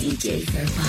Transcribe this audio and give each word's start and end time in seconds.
DJ 0.00 0.44
Fairpop. 0.46 0.84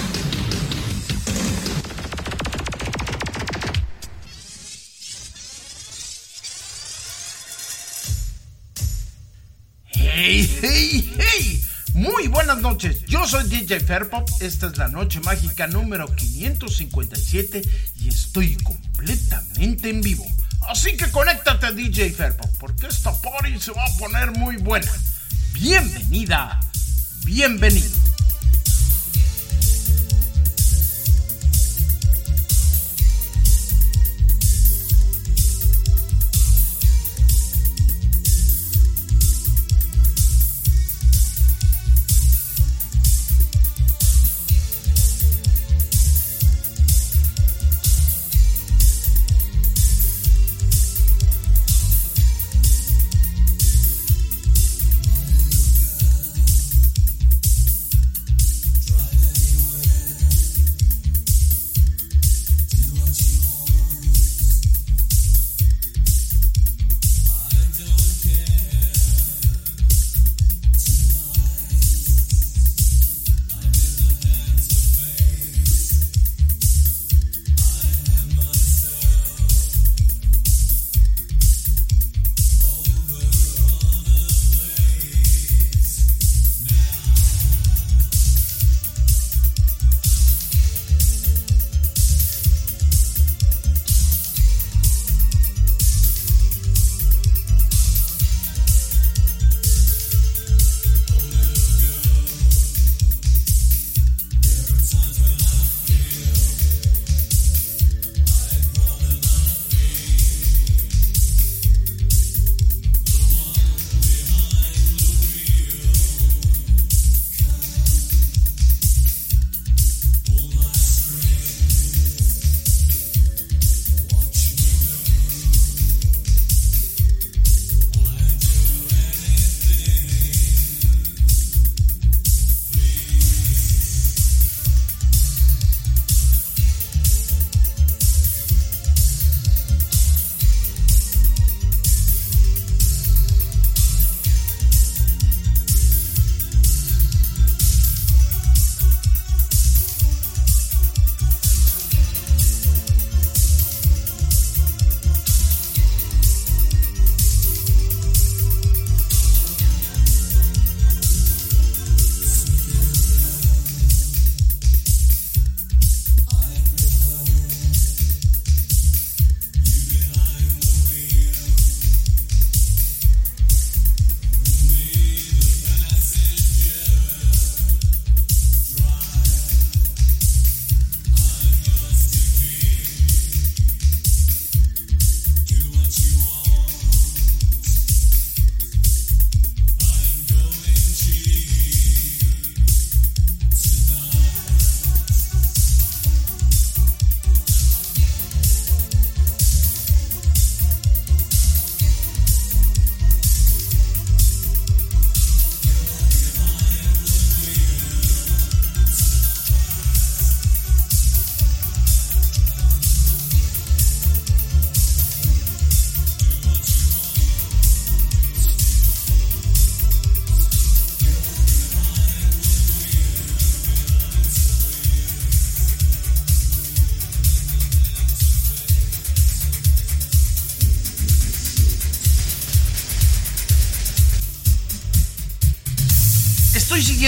¡Hey, 9.92 10.50
hey, 10.62 11.14
hey! 11.20 11.62
Muy 11.94 12.28
buenas 12.28 12.58
noches, 12.58 13.06
yo 13.06 13.28
soy 13.28 13.48
DJ 13.48 13.82
Fairpop, 13.82 14.28
esta 14.40 14.68
es 14.68 14.78
la 14.80 14.88
noche 14.88 15.20
mágica 15.20 15.68
número 15.68 16.08
557 16.08 17.62
y 18.00 18.08
estoy 18.08 18.58
completamente 18.58 19.92
en 19.92 20.02
vivo. 20.02 20.26
Así 20.68 20.98
que 20.98 21.12
conéctate 21.12 21.74
DJ 21.74 22.10
Fairpop, 22.14 22.50
porque 22.58 22.88
esta 22.88 23.14
party 23.22 23.60
se 23.60 23.74
va 23.74 23.86
a 23.86 23.98
poner 23.98 24.32
muy 24.32 24.58
buena. 24.58 24.92
Bienvenida, 25.54 26.60
bienvenido. 27.26 28.01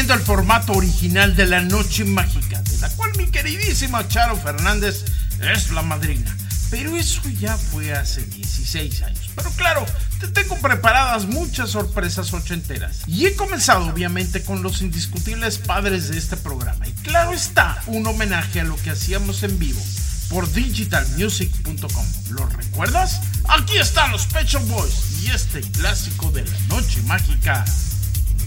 Siguiendo 0.03 0.21
el 0.21 0.27
formato 0.27 0.73
original 0.73 1.33
de 1.33 1.45
la 1.47 1.61
Noche 1.61 2.03
Mágica, 2.03 2.61
de 2.61 2.77
la 2.79 2.89
cual 2.89 3.15
mi 3.15 3.27
queridísima 3.27 4.05
Charo 4.05 4.35
Fernández 4.35 5.05
es 5.39 5.71
la 5.71 5.81
madrina. 5.81 6.35
Pero 6.69 6.97
eso 6.97 7.21
ya 7.39 7.57
fue 7.57 7.93
hace 7.93 8.25
16 8.25 9.01
años. 9.03 9.29
Pero 9.33 9.49
claro, 9.51 9.85
te 10.19 10.27
tengo 10.27 10.57
preparadas 10.57 11.25
muchas 11.27 11.69
sorpresas 11.69 12.33
ochenteras. 12.33 13.03
Y 13.07 13.27
he 13.27 13.35
comenzado 13.37 13.85
obviamente 13.85 14.43
con 14.43 14.61
los 14.61 14.81
indiscutibles 14.81 15.57
padres 15.57 16.09
de 16.09 16.17
este 16.17 16.35
programa. 16.35 16.85
Y 16.85 16.91
claro 16.91 17.31
está, 17.31 17.81
un 17.87 18.05
homenaje 18.05 18.59
a 18.59 18.65
lo 18.65 18.75
que 18.75 18.89
hacíamos 18.89 19.41
en 19.43 19.57
vivo 19.57 19.81
por 20.29 20.51
digitalmusic.com. 20.51 22.05
¿Lo 22.31 22.45
recuerdas? 22.47 23.21
Aquí 23.47 23.77
están 23.77 24.11
los 24.11 24.25
Pet 24.25 24.47
Shop 24.47 24.67
Boys 24.67 25.23
y 25.23 25.29
este 25.29 25.61
clásico 25.61 26.29
de 26.31 26.43
la 26.43 26.59
noche 26.67 27.01
mágica, 27.03 27.63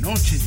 Noche 0.00 0.38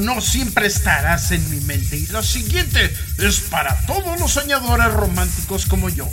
no, 0.00 0.20
siempre 0.20 0.66
estarás 0.66 1.30
en 1.32 1.48
mi 1.50 1.60
mente. 1.60 1.96
Y 1.96 2.06
lo 2.06 2.22
siguiente 2.22 2.94
es 3.18 3.40
para 3.40 3.76
todos 3.86 4.18
los 4.18 4.32
soñadores 4.32 4.92
románticos 4.92 5.66
como 5.66 5.88
yo. 5.88 6.08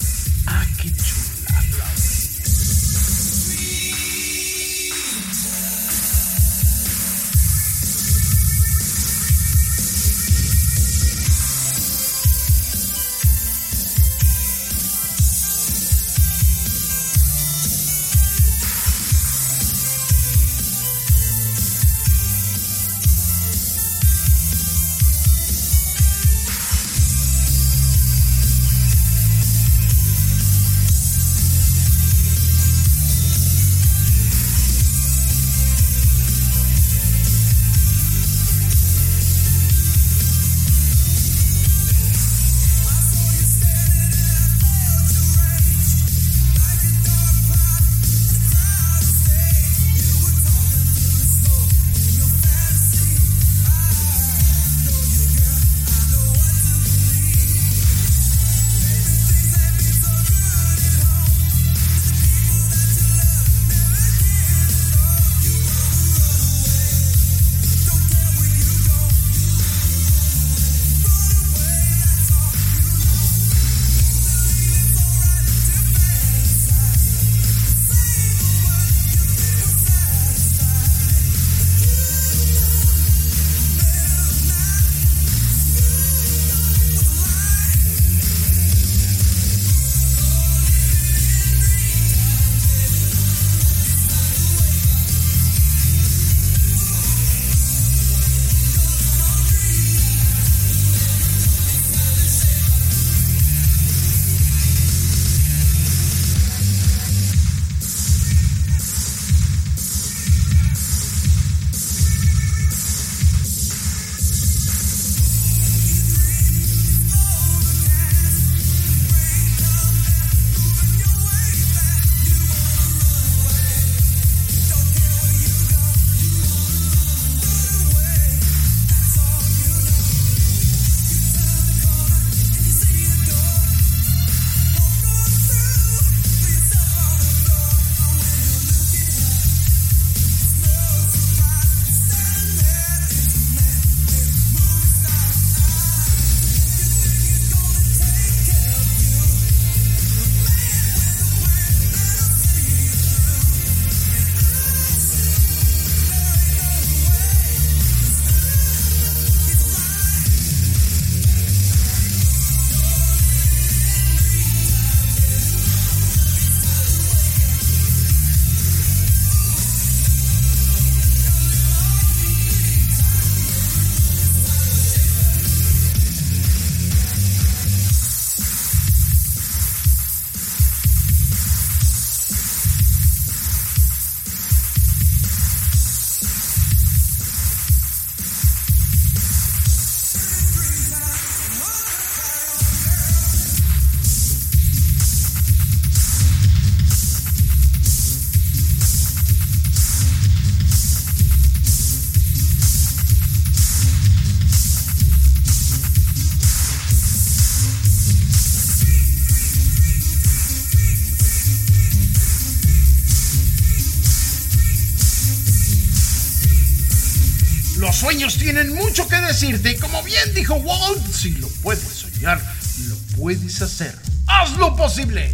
Sueños 217.98 218.38
tienen 218.38 218.74
mucho 218.74 219.08
que 219.08 219.16
decirte 219.16 219.72
y 219.72 219.78
como 219.78 220.04
bien 220.04 220.34
dijo 220.34 220.56
Walt, 220.56 221.14
si 221.14 221.32
lo 221.32 221.48
puedes 221.62 221.84
soñar, 221.84 222.42
lo 222.88 222.96
puedes 223.18 223.62
hacer. 223.62 223.98
¡Haz 224.28 224.58
lo 224.58 224.76
posible! 224.76 225.34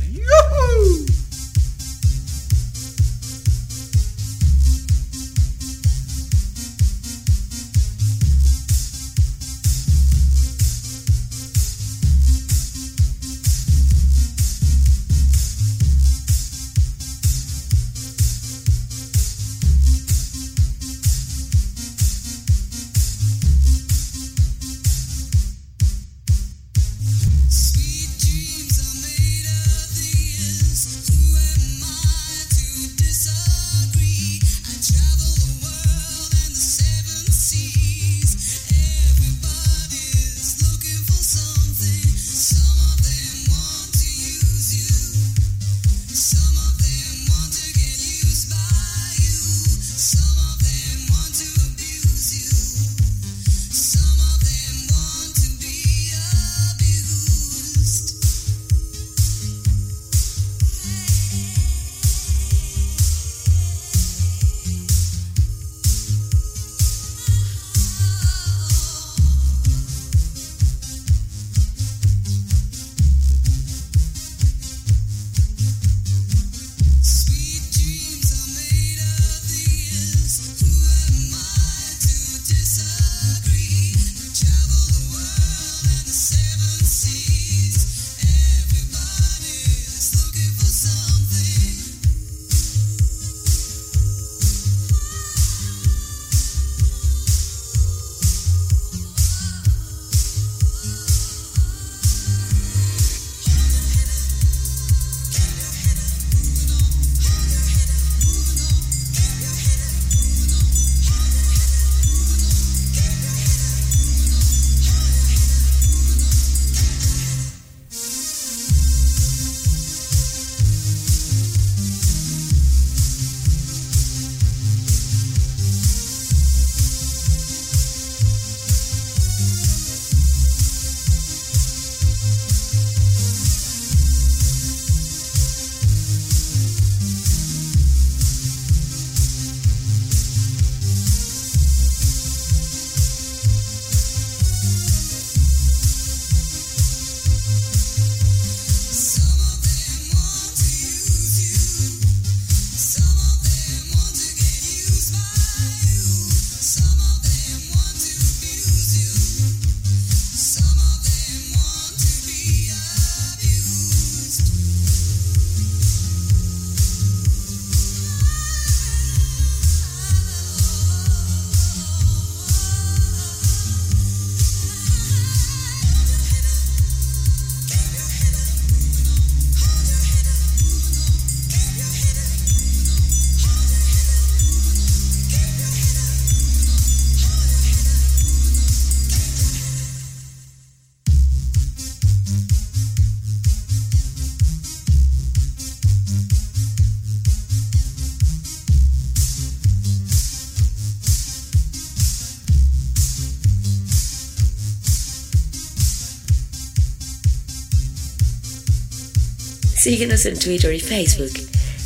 Síguenos 209.86 210.26
en 210.26 210.36
Twitter 210.36 210.74
y 210.74 210.80
Facebook 210.80 211.32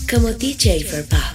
como 0.09 0.31
DJ 0.31 0.85
for. 0.85 1.28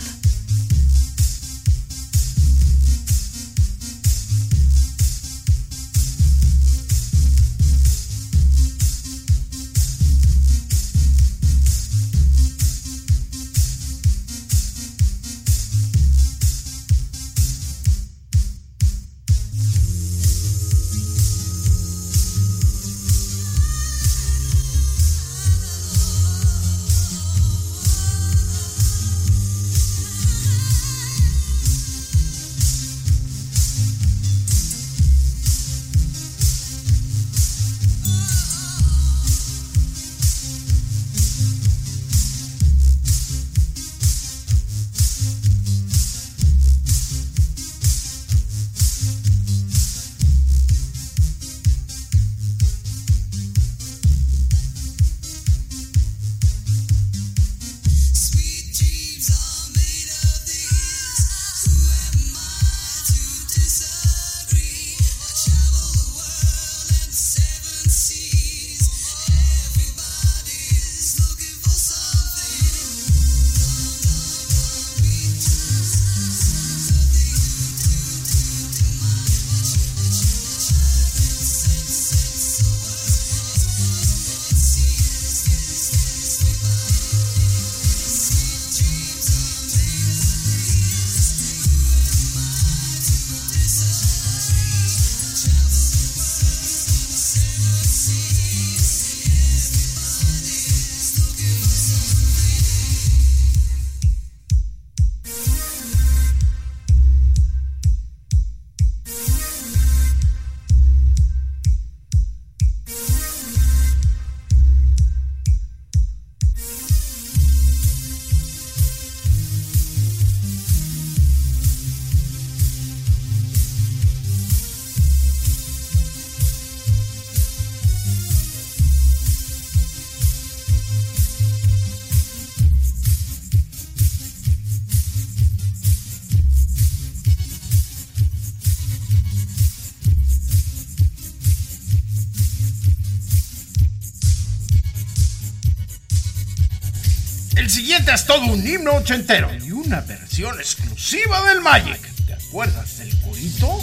Siguiente 148.15 148.17
es 148.17 148.27
todo 148.27 148.45
un 148.53 148.67
himno 148.67 148.95
ochentero 148.95 149.51
y 149.63 149.73
una 149.73 150.01
versión 150.01 150.59
exclusiva 150.59 151.49
del 151.49 151.61
Magic. 151.61 152.01
¿Te 152.27 152.35
acuerdas 152.35 152.99
del 152.99 153.21
corito? 153.21 153.81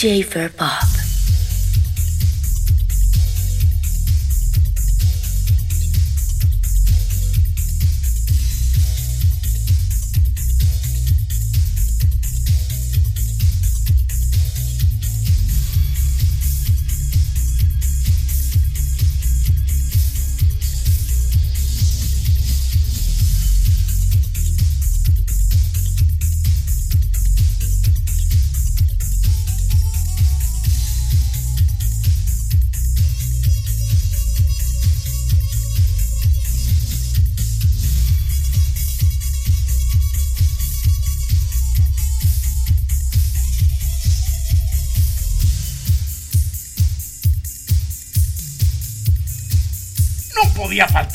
DJ 0.00 0.24
Fair 0.24 0.48
Pop. 0.48 0.99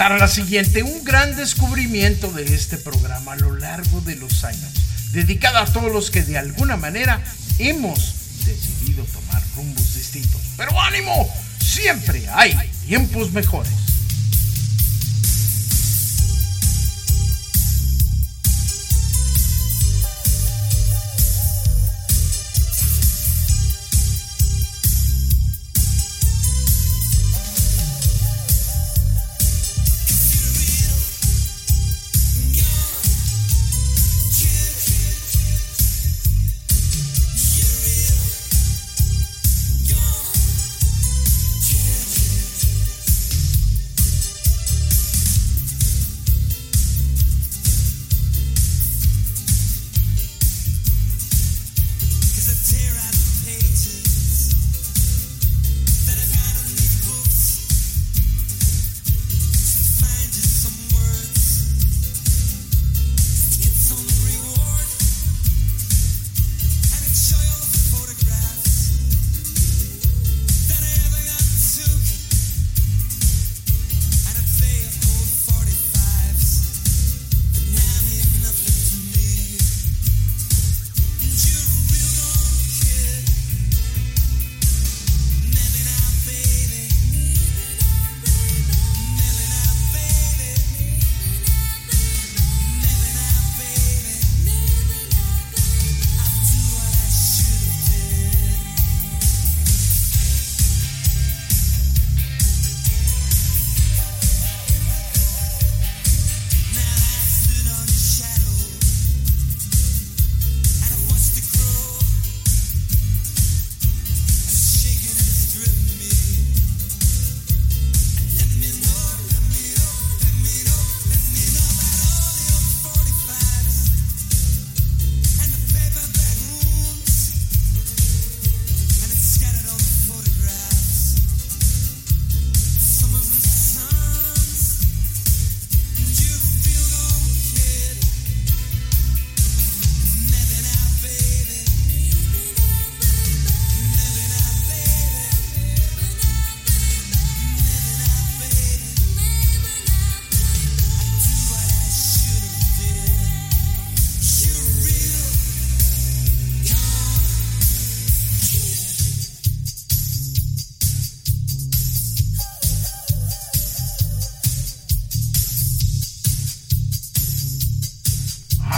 Podía 0.06 0.10
faltar 0.10 0.12
a 0.12 0.18
la 0.18 0.28
siguiente 0.28 0.84
un 0.84 1.04
gran 1.04 1.36
descubrimiento 1.36 2.32
de 2.32 2.44
este 2.44 2.78
programa 2.78 3.34
a 3.34 3.38
lo 3.38 3.56
largo 3.56 4.02
de 4.02 4.16
los 4.16 4.44
años, 4.44 4.72
dedicada 5.12 5.62
a 5.62 5.66
todos 5.66 5.92
los 5.92 6.12
que 6.12 6.22
de 6.22 6.38
alguna 6.38 6.78
manera 6.78 7.22
hemos 7.60 8.14
decidido 8.46 9.04
tomar 9.06 9.42
rumbos 9.56 9.96
distintos. 9.96 10.42
Pero 10.58 10.80
ánimo, 10.80 11.28
siempre 11.60 12.24
hay 12.34 12.56
tiempos 12.86 13.32
mejores. 13.32 13.85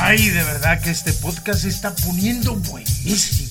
Ay, 0.09 0.29
de 0.29 0.41
verdad 0.41 0.79
que 0.79 0.89
este 0.89 1.11
podcast 1.11 1.63
se 1.63 1.67
está 1.67 1.93
poniendo 1.93 2.55
buenísimo. 2.55 3.46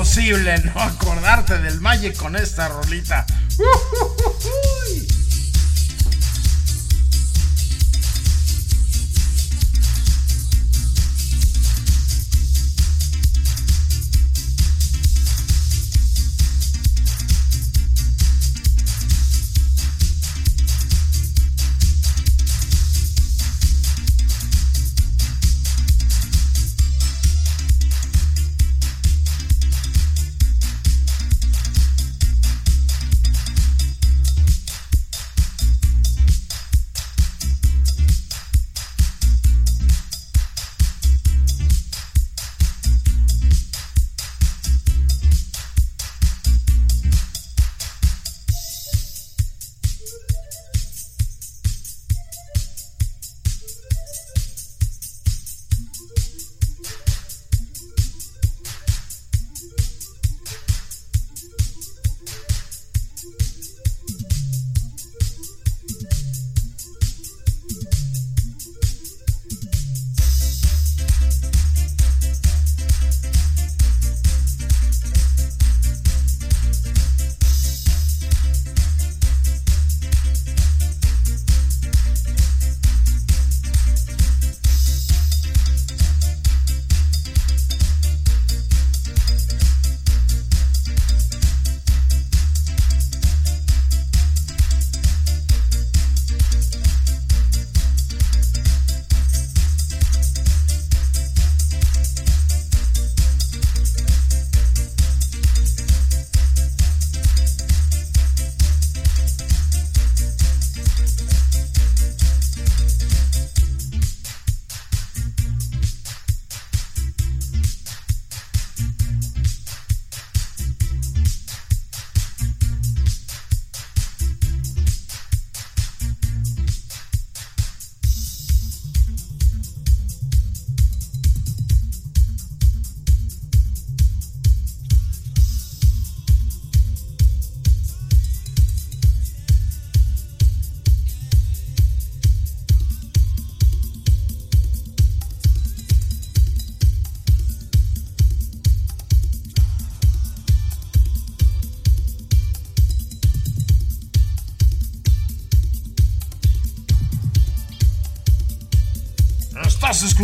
Imposible 0.00 0.56
no 0.64 0.80
acordarte 0.80 1.58
del 1.58 1.78
Maye 1.78 2.14
con 2.14 2.34
esta 2.34 2.68
rolita. 2.68 3.26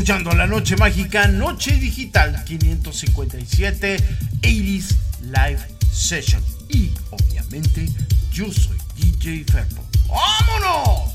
Escuchando 0.06 0.36
La 0.36 0.46
Noche 0.46 0.76
Mágica, 0.76 1.26
Noche 1.26 1.72
Digital 1.78 2.44
557 2.44 3.96
80s 4.40 4.94
Live 5.22 5.58
Session. 5.90 6.40
Y 6.68 6.92
obviamente 7.10 7.88
yo 8.30 8.44
soy 8.52 8.78
DJ 8.94 9.44
Ferpo. 9.50 9.82
¡Vámonos! 10.08 11.05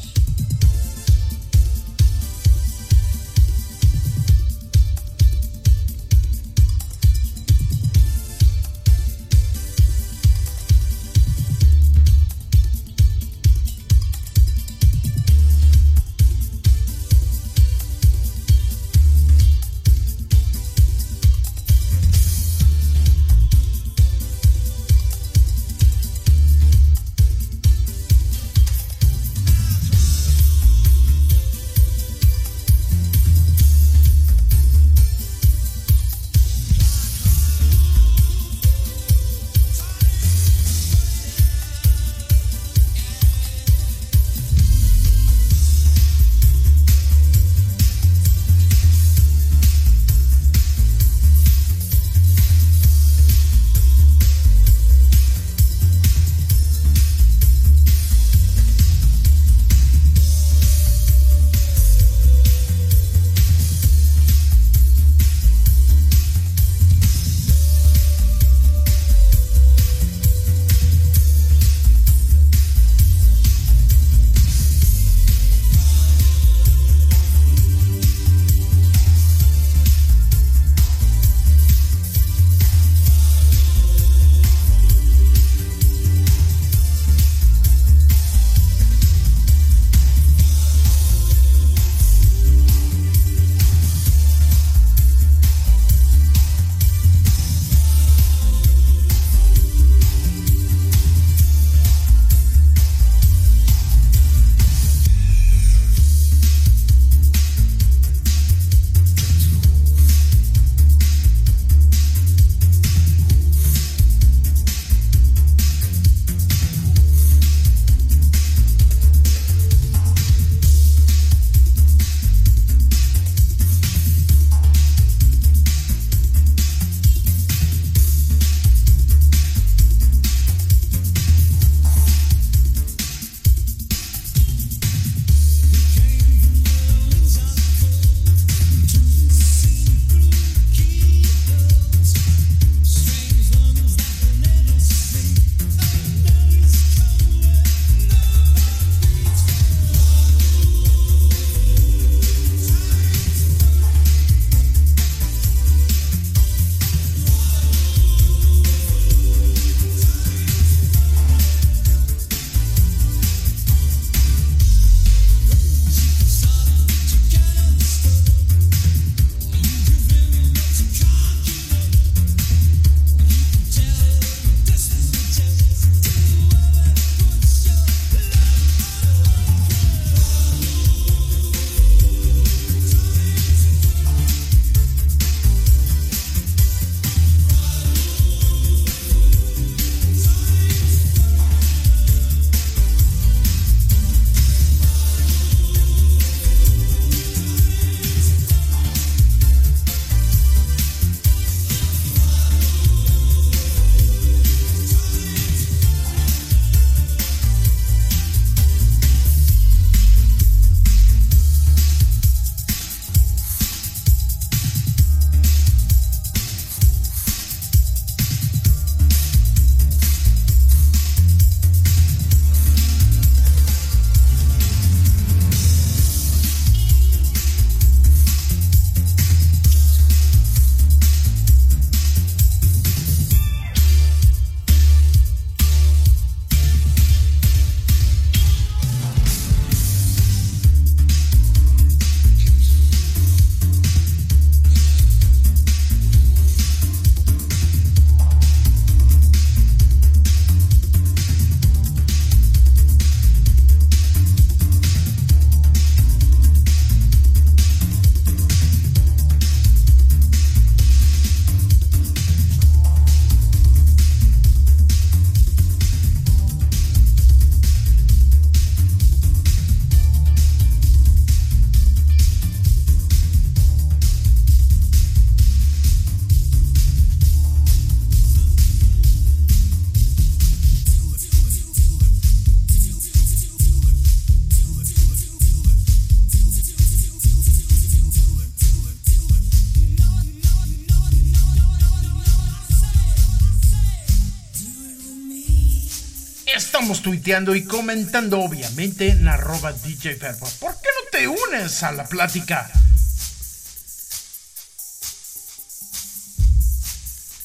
Tuiteando 297.12 297.54
y 297.56 297.66
comentando 297.66 298.40
obviamente 298.40 299.10
en 299.10 299.28
arroba 299.28 299.74
DJ. 299.74 300.16
¿Por 300.16 300.72
qué 300.80 300.88
no 300.96 301.10
te 301.12 301.28
unes 301.28 301.84
a 301.84 301.92
la 301.92 302.06
plática? 302.06 302.72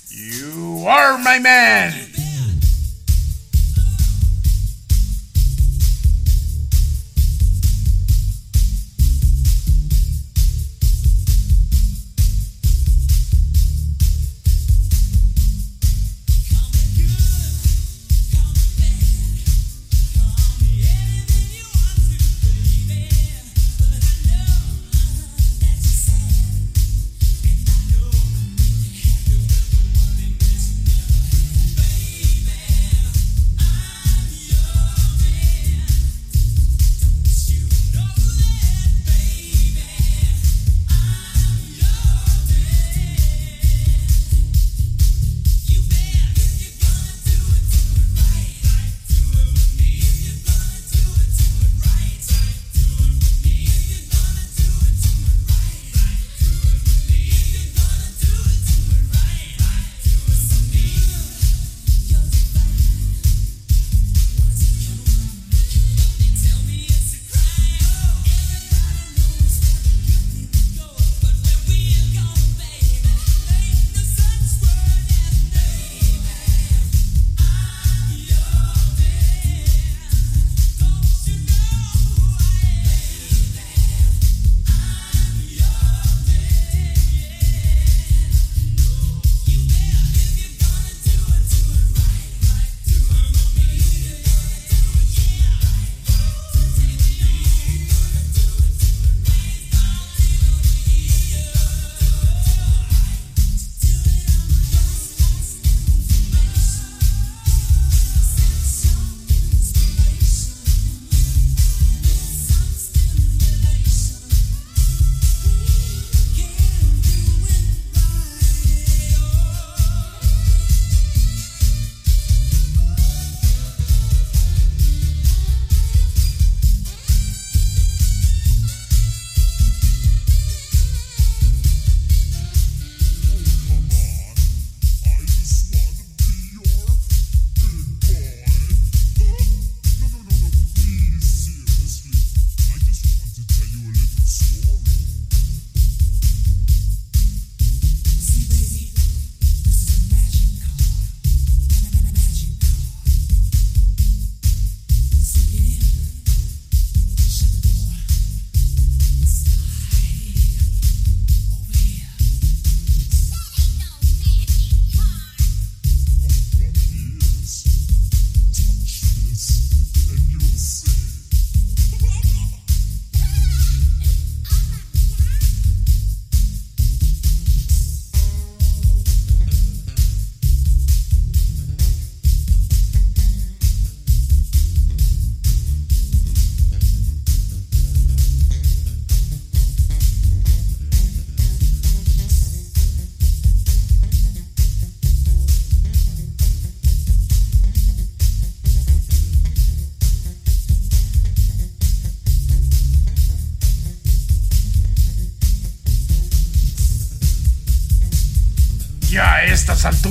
You 0.09 0.89
are 0.89 1.19
my 1.19 1.41
man. 1.41 2.06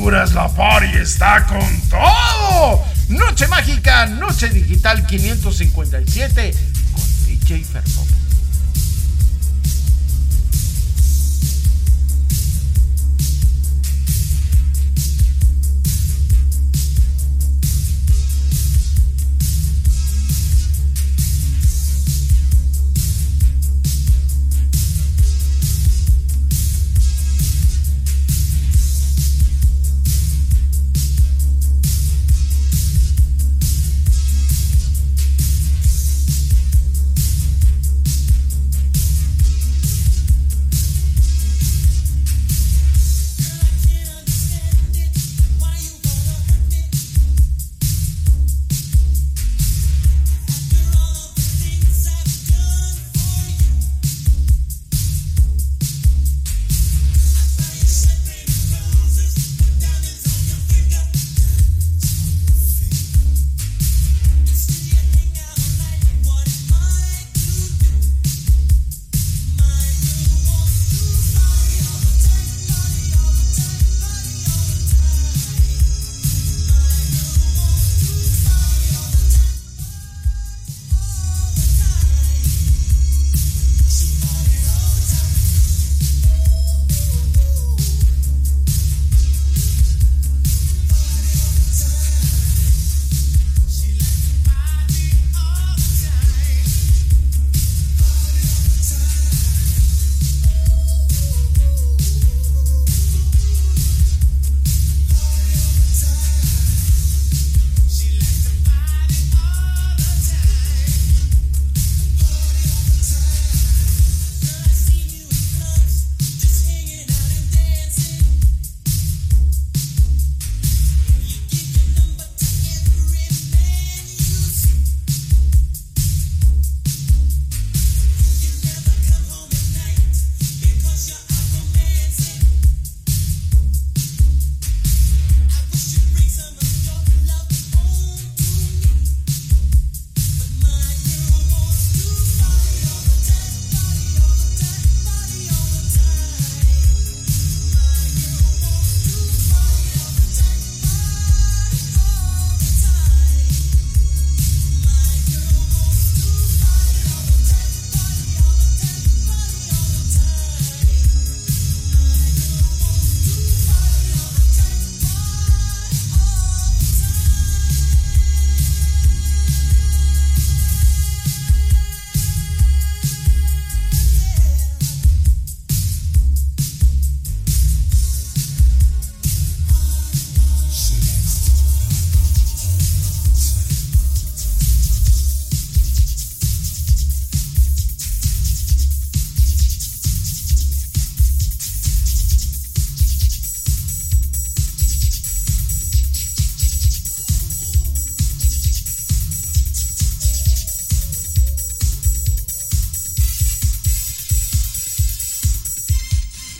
Alturas 0.05 0.33
la 0.33 0.47
party 0.47 0.97
está 0.97 1.47
con 1.47 1.81
todo. 1.89 2.85
Noche 3.09 3.47
mágica, 3.47 4.05
noche 4.05 4.49
digital 4.49 5.03
557 5.03 6.55
con 6.93 7.03
DJ 7.25 7.63
Fernando. 7.63 8.24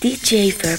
DJ 0.05 0.51
Fair 0.53 0.77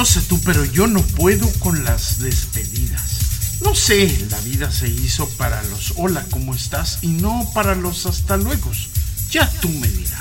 No 0.00 0.06
sé 0.06 0.22
tú, 0.22 0.40
pero 0.46 0.64
yo 0.64 0.86
no 0.86 1.02
puedo 1.02 1.46
con 1.58 1.84
las 1.84 2.20
despedidas. 2.20 3.58
No 3.62 3.74
sé, 3.74 4.26
la 4.30 4.40
vida 4.40 4.72
se 4.72 4.88
hizo 4.88 5.28
para 5.36 5.62
los 5.64 5.92
hola, 5.96 6.24
¿cómo 6.30 6.54
estás? 6.54 7.00
y 7.02 7.08
no 7.08 7.50
para 7.52 7.74
los 7.74 8.06
hasta 8.06 8.38
luego. 8.38 8.70
Ya 9.30 9.46
tú 9.60 9.68
me 9.68 9.88
dirás. 9.88 10.19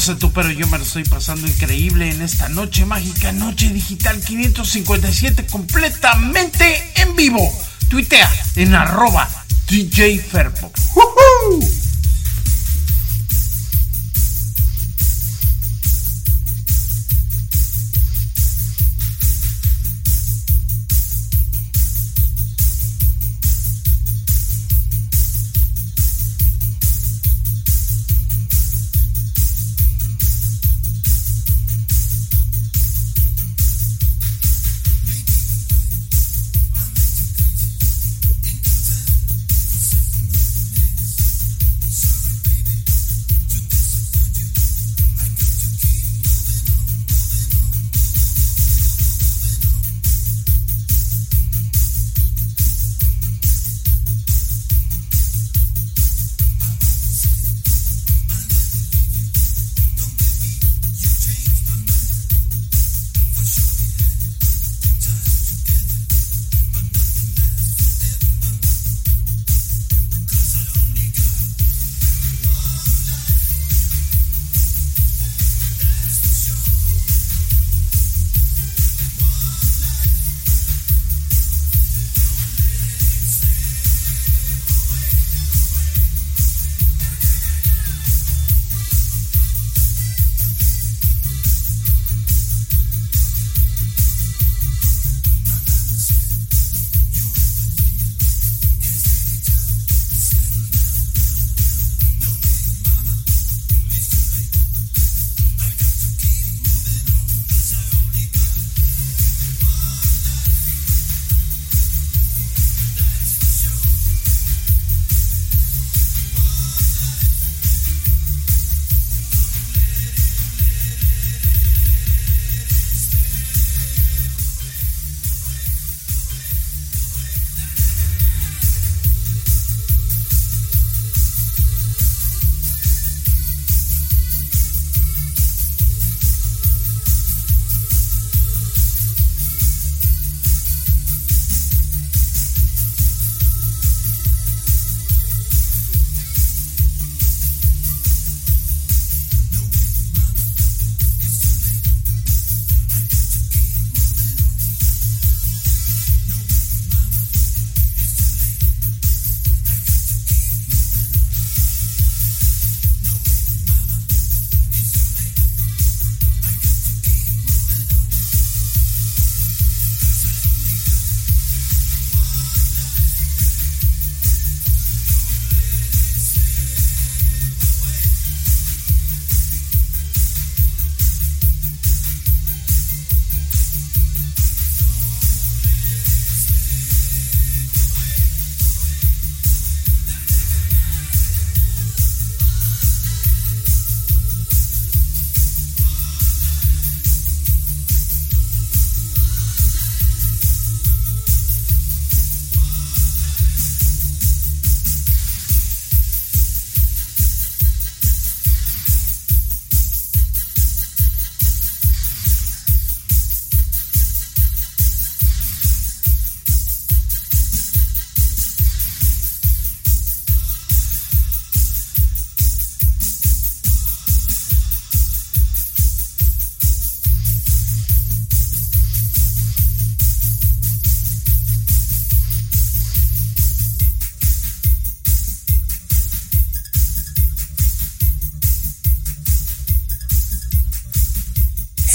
Sé 0.00 0.14
tú, 0.14 0.32
pero 0.32 0.50
yo 0.50 0.66
me 0.68 0.78
lo 0.78 0.84
estoy 0.84 1.04
pasando 1.04 1.46
increíble 1.46 2.10
en 2.10 2.22
esta 2.22 2.48
noche 2.48 2.86
mágica, 2.86 3.32
noche 3.32 3.68
digital 3.68 4.20
557, 4.20 5.46
completamente 5.46 6.92
en 6.96 7.14
vivo. 7.16 7.46
Tuitea 7.88 8.30
en 8.56 8.74
arroba 8.74 9.28
DJ 9.68 10.18
Ferpo. 10.20 10.72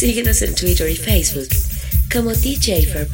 Síguenos 0.05 0.39
en 0.43 0.53
Twitter 0.53 0.87
y 0.87 0.95
Facebook 0.95 1.49
como 2.13 2.31
DJ 2.31 2.85
for 2.85 3.07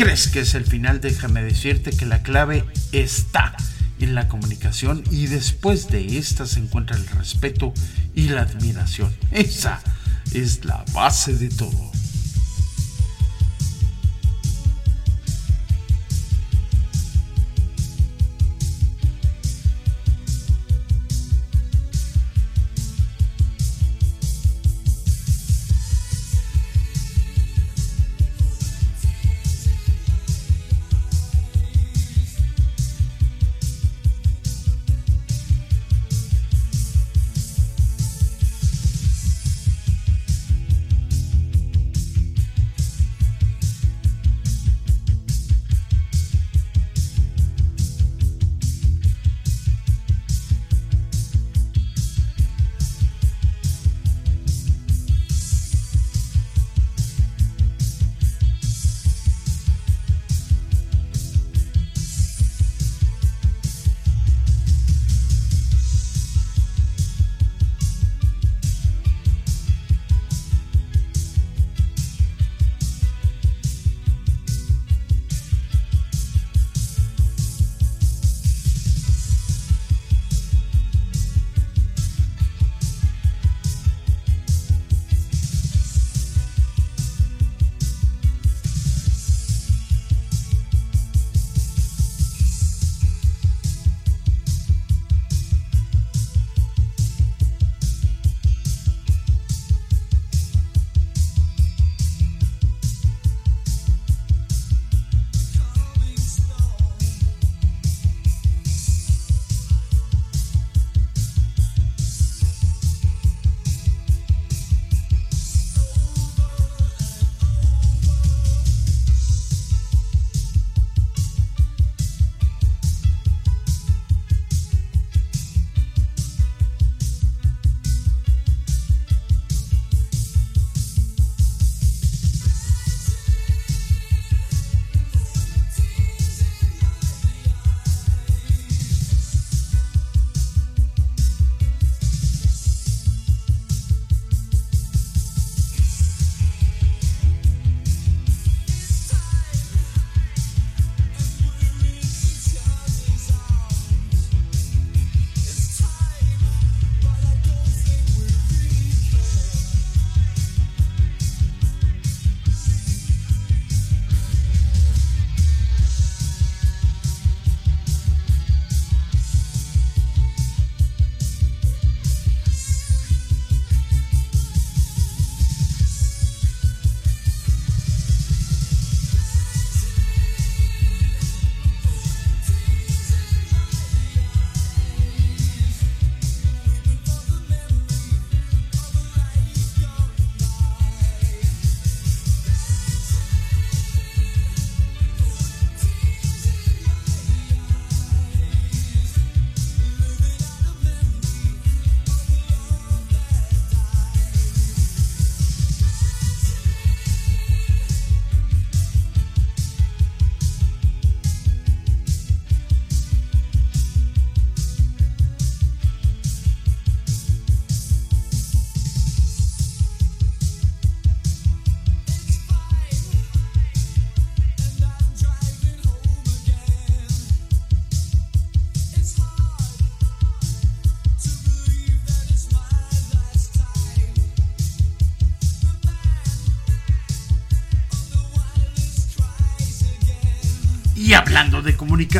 crees 0.00 0.28
que 0.28 0.40
es 0.40 0.54
el 0.54 0.64
final, 0.64 1.02
déjame 1.02 1.42
decirte 1.42 1.90
que 1.90 2.06
la 2.06 2.22
clave 2.22 2.64
está 2.90 3.54
en 3.98 4.14
la 4.14 4.28
comunicación 4.28 5.04
y 5.10 5.26
después 5.26 5.88
de 5.88 6.16
esta 6.16 6.46
se 6.46 6.60
encuentra 6.60 6.96
el 6.96 7.06
respeto 7.06 7.74
y 8.14 8.28
la 8.28 8.42
admiración. 8.42 9.14
Esa 9.30 9.82
es 10.32 10.64
la 10.64 10.82
base 10.94 11.34
de 11.34 11.50
todo. 11.50 11.89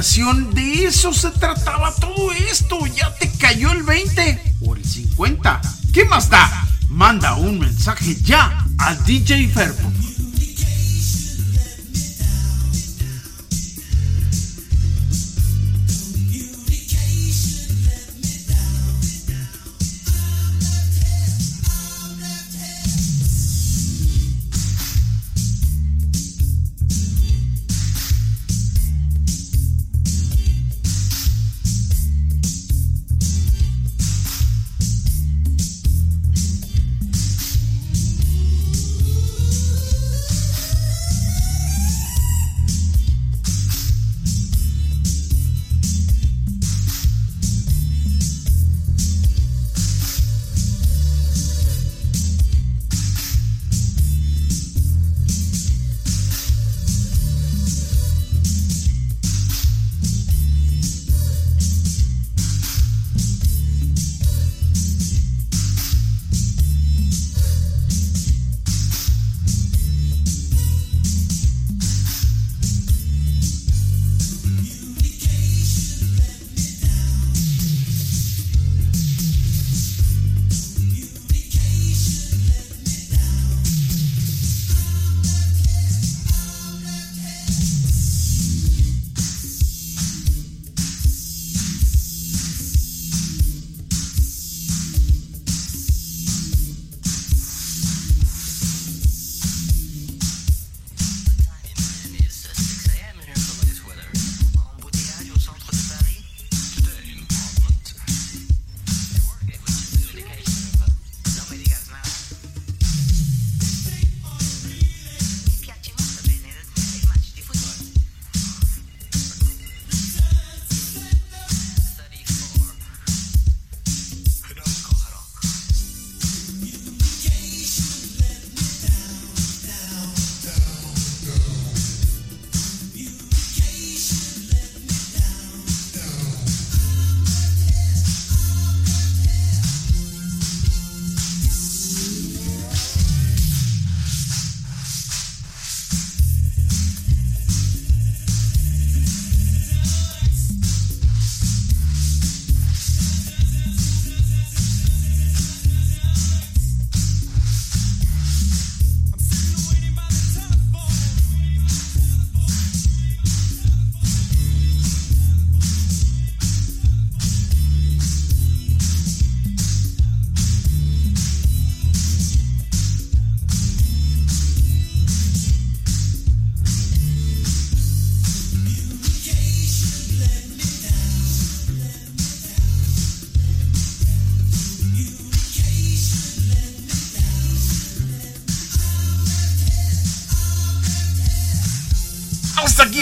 De 0.00 0.86
eso 0.86 1.12
se 1.12 1.30
trataba 1.30 1.94
todo 1.96 2.32
esto. 2.32 2.86
Ya 2.86 3.14
te 3.16 3.30
cayó 3.32 3.70
el 3.72 3.82
20 3.82 4.54
o 4.62 4.74
el 4.74 4.82
50. 4.82 5.60
¿Qué 5.92 6.06
más 6.06 6.30
da? 6.30 6.66
Manda 6.88 7.34
un 7.34 7.58
mensaje 7.58 8.16
ya 8.22 8.64
a 8.78 8.94
DJ 8.94 9.48
Ferbo. 9.48 9.99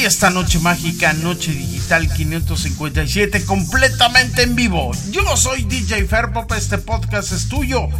Esta 0.09 0.31
noche 0.31 0.59
mágica, 0.61 1.13
noche 1.13 1.53
digital 1.53 2.11
557, 2.11 3.45
completamente 3.45 4.41
en 4.41 4.55
vivo. 4.55 4.91
Yo 5.11 5.37
soy 5.37 5.65
DJ 5.65 6.07
Ferpop, 6.07 6.51
este 6.53 6.79
podcast 6.79 7.33
es 7.33 7.47
tuyo. 7.47 7.91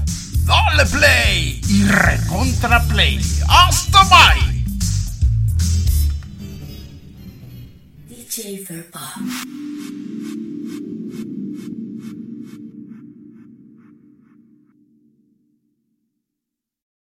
Dale 0.47 0.87
play 0.87 1.61
y 1.69 1.85
recontra 1.85 2.83
play. 2.85 3.21
Hasta 3.47 3.88